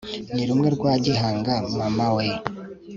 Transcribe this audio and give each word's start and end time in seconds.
ni 0.33 0.43
rumwe 0.47 0.67
rwa 0.75 0.93
gihanga 1.05 1.53
mama 1.77 2.07
we 2.15 2.25